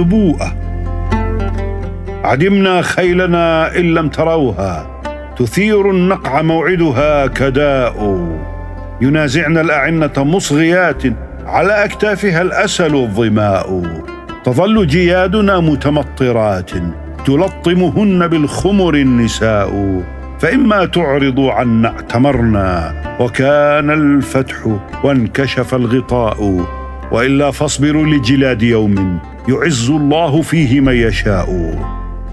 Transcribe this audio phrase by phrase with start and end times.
[0.00, 0.52] نبوءه
[2.24, 5.00] عدمنا خيلنا إن لم تروها
[5.36, 8.28] تثير النقع موعدها كداء.
[9.00, 11.02] ينازعنا الأعنة مصغيات
[11.46, 13.82] على أكتافها الأسل الظماء.
[14.44, 16.70] تظل جيادنا متمطرات
[17.26, 20.02] تلطمهن بالخمر النساء.
[20.40, 22.94] فإما تعرضوا عنا اعتمرنا.
[23.20, 24.56] وكان الفتح
[25.04, 26.66] وانكشف الغطاء.
[27.12, 29.18] وإلا فاصبروا لجلاد يوم
[29.48, 31.78] يعز الله فيه من يشاء.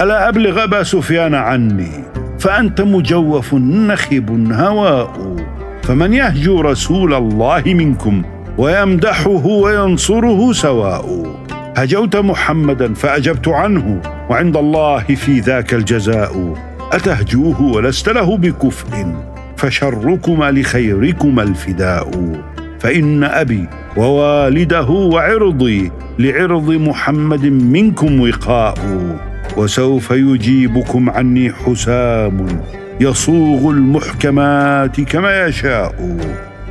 [0.00, 1.90] ألا أبلغ أبا سفيان عني؟
[2.38, 5.36] فأنت مجوف نخب هواء.
[5.82, 8.22] فمن يهجو رسول الله منكم
[8.58, 11.36] ويمدحه وينصره سواء.
[11.76, 14.00] هجوت محمدا فأجبت عنه
[14.30, 16.54] وعند الله في ذاك الجزاء.
[16.92, 19.14] أتهجوه ولست له بكفء؟
[19.56, 22.10] فشركما لخيركما الفداء.
[22.80, 28.74] فإن أبي ووالده وعرضي لعرض محمد منكم وقاء
[29.56, 32.46] وسوف يجيبكم عني حسام
[33.00, 36.16] يصوغ المحكمات كما يشاء.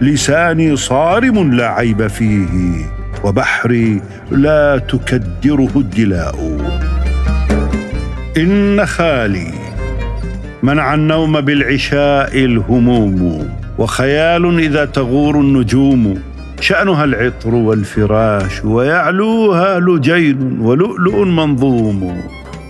[0.02, 2.86] لساني صارم لا عيب فيه
[3.24, 6.58] وبحري لا تكدره الدلاء.
[8.38, 9.52] إن خالي
[10.64, 16.20] منع النوم بالعشاء الهموم وخيال إذا تغور النجوم
[16.62, 22.22] شأنها العطر والفراش ويعلوها لجين ولؤلؤ منظوم.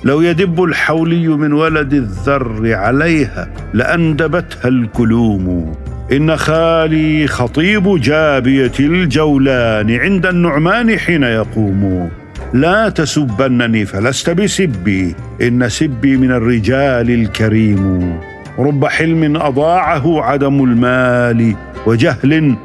[0.03, 5.75] لو يدب الحولي من ولد الذر عليها لأندبتها الكلوم.
[6.11, 12.09] إن خالي خطيب جابية الجولان عند النعمان حين يقوم.
[12.53, 18.19] لا تسبنني فلست بسبي إن سبي من الرجال الكريم.
[18.59, 21.55] رب حلم أضاعه عدم المال
[21.85, 22.55] وجهل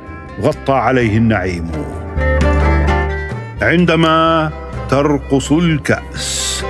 [0.43, 1.65] غطى عليه النعيم.
[3.63, 4.51] عندما
[4.91, 6.65] ترقص الكأس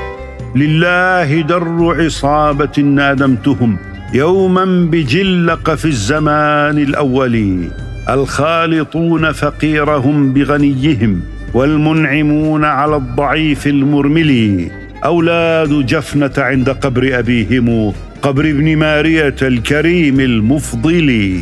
[0.55, 1.65] لله در
[2.03, 3.77] عصابة نادمتهم
[4.15, 7.69] يوما بجلق في الزمان الأول.
[8.11, 11.21] الخالطون فقيرهم بغنيهم
[11.55, 14.71] والمنعمون على الضعيف المرمل.
[15.05, 17.93] أولاد جفنة عند قبر أبيهم
[18.23, 21.41] قبر ابن مارية الكريم المفضل.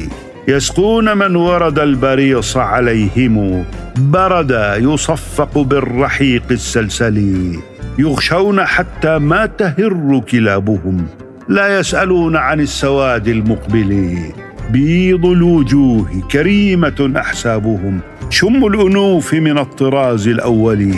[0.49, 3.65] يسقون من ورد البريص عليهم
[3.97, 7.59] برد يصفق بالرحيق السلسلي
[7.99, 11.07] يغشون حتى ما تهر كلابهم
[11.49, 14.19] لا يسألون عن السواد المقبل.
[14.71, 18.01] بيض الوجوه كريمة أحسابهم
[18.31, 20.95] شم الأنوف من الطراز الأول.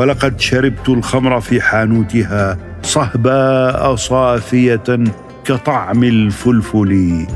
[0.00, 5.04] ولقد شربت الخمر في حانوتها صهباء صافيه
[5.44, 7.26] كطعم الفلفل.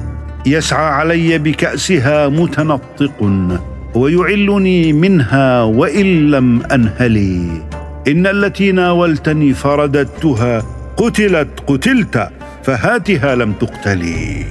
[0.46, 3.32] يسعى علي بكأسها متنطق
[3.94, 7.62] ويعلني منها وإن لم انهلي
[8.08, 10.62] إن التي ناولتني فرددتها
[10.96, 12.28] قتلت قتلت
[12.62, 14.44] فهاتها لم تقتلي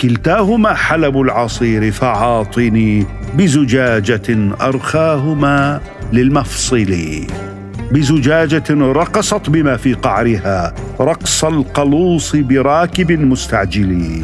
[0.00, 5.80] كلتاهما حلب العصير فعاطني بزجاجة أرخاهما
[6.12, 6.96] للمفصل.
[7.92, 10.74] بزجاجة رقصت بما في قعرها.
[11.00, 14.22] رقص القلوص براكب مستعجل.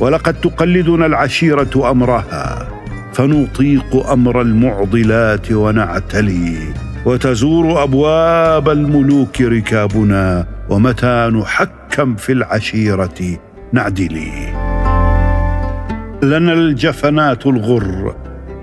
[0.00, 2.68] ولقد تقلدنا العشيرة أمرها.
[3.12, 6.56] فنطيق أمر المعضلات ونعتلي.
[7.06, 10.46] وتزور أبواب الملوك ركابنا.
[10.70, 13.38] ومتى نحكم في العشيرة
[13.72, 14.32] نعدلي.
[16.22, 18.14] لنا الجفنات الغر.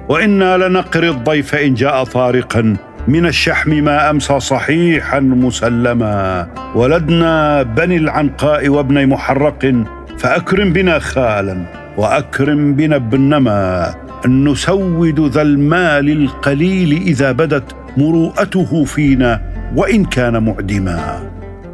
[0.09, 2.75] وإنا لنقري الضيف إن جاء طارقا.
[3.07, 6.47] من الشحم ما أمسى صحيحا مسلما.
[6.75, 9.73] ولدنا بني العنقاء وابني محرق
[10.17, 11.65] فأكرم بنا خالا
[11.97, 13.93] وأكرم بنا ابنما
[14.27, 19.41] نسود ذا المال القليل إذا بدت مروءته فينا
[19.75, 21.29] وإن كان معدما.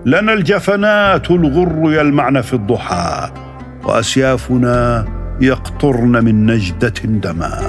[0.05, 3.31] لنا الجفنات الغر يلمعن في الضحى
[3.83, 5.05] وأسيافنا
[5.41, 7.59] يقطرن من نجدة دما.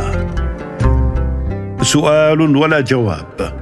[1.83, 3.53] سؤال ولا جواب.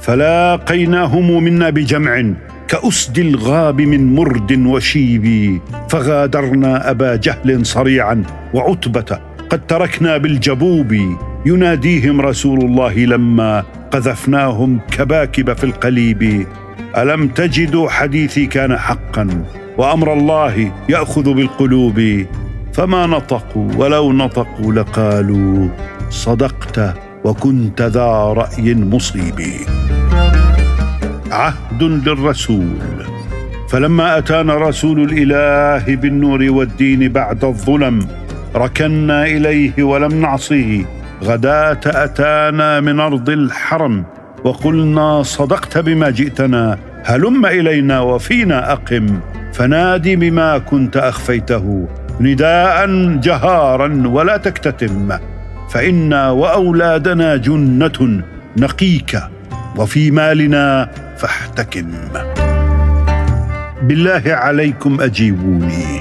[0.00, 2.32] فلاقيناهم منا بجمع
[2.68, 9.18] كأسد الغاب من مرد وشيب فغادرنا أبا جهل صريعا وعتبة
[9.50, 11.16] قد تركنا بالجبوب.
[11.46, 16.46] يناديهم رسول الله لما قذفناهم كباكب في القليب.
[16.96, 19.44] ألم تجدوا حديثي كان حقا
[19.78, 22.26] وأمر الله يأخذ بالقلوب؟
[22.72, 25.68] فما نطقوا ولو نطقوا لقالوا
[26.10, 26.94] صدقت
[27.24, 29.40] وكنت ذا رأي مصيب.
[31.30, 32.78] عهد للرسول.
[33.68, 38.06] فلما أتانا رسول الإله بالنور والدين بعد الظلم
[38.56, 40.84] ركنا إليه ولم نعصه.
[41.24, 44.04] غداة أتانا من أرض الحرم
[44.44, 49.20] وقلنا صدقت بما جئتنا هلم إلينا وفينا أقم.
[49.52, 51.88] فنادي بما كنت أخفيته
[52.20, 52.86] نداء
[53.16, 55.12] جهارا ولا تكتتم.
[55.70, 58.22] فإنا وأولادنا جنة
[58.56, 59.22] نقيك
[59.76, 61.86] وفي مالنا فاحتكم.
[63.82, 66.00] بالله عليكم أجيبوني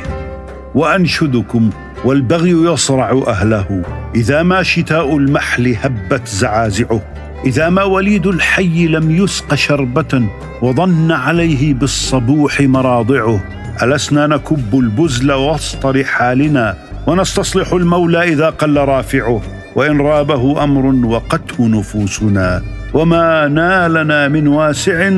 [0.75, 1.69] وأنشدكم
[2.05, 3.83] والبغي يصرع أهله.
[4.15, 7.01] إذا ما شتاء المحل هبت زعازعه.
[7.45, 10.29] إذا ما وليد الحي لم يسق شربة
[10.61, 13.43] وظن عليه بالصبوح مراضعه.
[13.83, 16.77] ألسنا نكب البزل وسط رحالنا
[17.07, 19.41] ونستصلح المولى إذا قل رافعه.
[19.75, 22.61] وإن رابه أمر وقته نفوسنا
[22.93, 25.09] وما نالنا من واسع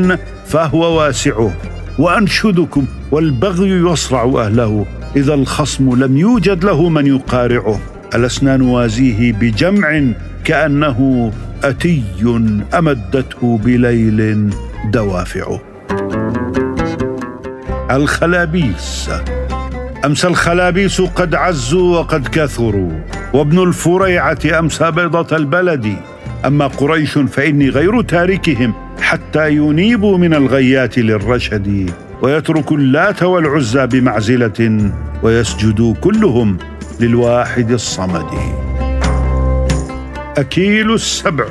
[0.45, 1.51] فهو واسعه.
[1.99, 4.85] وأنشدكم والبغي يصرع أهله.
[5.15, 7.79] إذا الخصم لم يوجد له من يقارعه.
[8.15, 10.03] ألسنا نوازيه بجمع
[10.43, 11.31] كأنه
[11.63, 12.03] أتي
[12.73, 14.49] أمدته بليل
[14.91, 15.61] دوافعه.
[17.91, 19.09] الخلابيس.
[20.05, 22.91] امسى الخلابيس قد عزوا وقد كثروا
[23.33, 25.95] وابن الفريعة أمسى بيضة البلد.
[26.45, 31.89] أما قريش فإني غير تاركهم حتى ينيبوا من الغيات للرشد
[32.21, 34.91] ويتركوا اللات والعزى بمعزلة
[35.23, 36.57] ويسجدوا كلهم
[36.99, 38.25] للواحد الصمد.
[40.37, 41.45] أكيل السبع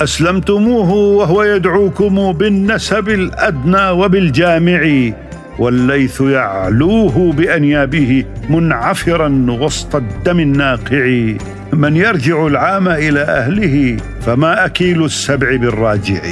[0.00, 5.12] أسلمتموه وهو يدعوكم بالنسب الأدنى وبالجامع.
[5.58, 11.34] والليث يعلوه بأنيابه منعفرا وسط الدم الناقع.
[11.72, 16.22] من يرجع العام إلى أهله فما أكيل السبع بالراجع.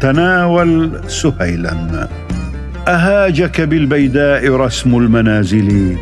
[0.00, 2.08] تناول سهيلا.
[2.88, 5.96] أهاجك بالبيداء رسم المنازل.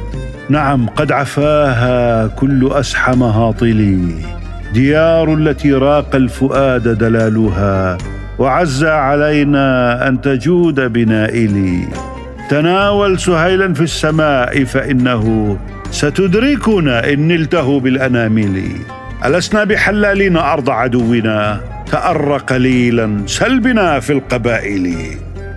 [0.48, 4.00] نعم قد عفاها كل أسحم هاطل
[4.74, 7.98] ديار التي راق الفؤاد دلالها.
[8.38, 11.88] وعز علينا أن تجود بنائلي
[12.50, 15.56] تناول سهيلا في السماء فإنه
[15.90, 18.62] ستدركنا إن نلته بالأنامل.
[19.24, 21.60] ألسنا بحلالين أرض عدونا
[21.92, 24.96] تأر قليلا سلبنا في القبائل.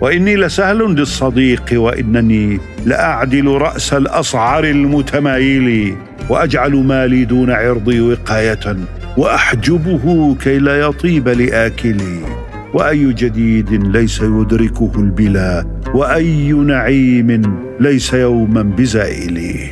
[0.00, 5.94] وإني لسهل للصديق وإنني لأعدل رأس الأصعر المتمايل.
[6.28, 8.76] وأجعل مالي دون عرضي وقاية
[9.16, 12.20] وأحجبه كي لا يطيب لآكلي.
[12.74, 17.42] وأي جديد ليس يدركه البلا وأي نعيم
[17.80, 19.70] ليس يوما بزائله.